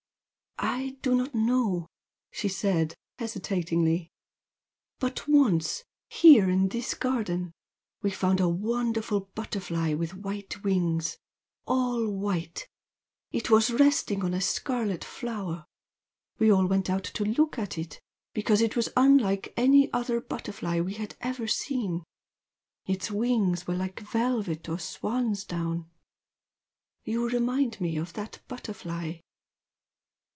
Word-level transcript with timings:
"I 0.63 0.95
do 1.01 1.15
not 1.15 1.33
know" 1.33 1.87
she 2.29 2.47
said, 2.47 2.93
hesitatingly 3.17 4.11
"But 4.99 5.27
once 5.27 5.83
here 6.07 6.51
in 6.51 6.67
this 6.69 6.93
garden 6.93 7.51
we 8.03 8.11
found 8.11 8.39
a 8.39 8.47
wonderful 8.47 9.21
butterfly 9.33 9.95
with 9.95 10.15
white 10.17 10.63
wings 10.63 11.17
all 11.65 12.07
white, 12.11 12.67
and 13.33 13.41
it 13.41 13.49
was 13.49 13.71
resting 13.71 14.23
on 14.23 14.35
a 14.35 14.41
scarlet 14.41 15.03
flower. 15.03 15.65
We 16.37 16.51
all 16.51 16.67
went 16.67 16.91
out 16.91 17.05
to 17.05 17.25
look 17.25 17.57
at 17.57 17.79
it, 17.79 17.99
because 18.35 18.61
it 18.61 18.75
was 18.75 18.89
unlike 18.95 19.55
any 19.57 19.91
other 19.91 20.21
butterfly 20.21 20.79
we 20.79 20.93
had 20.93 21.15
ever 21.21 21.47
seen, 21.47 22.03
its 22.85 23.09
wings 23.09 23.65
were 23.65 23.75
like 23.75 23.99
velvet 23.99 24.69
or 24.69 24.77
swansdown. 24.77 25.89
You 27.03 27.27
remind 27.27 27.81
me 27.81 27.97
of 27.97 28.13
that 28.13 28.41
butterfly." 28.47 29.21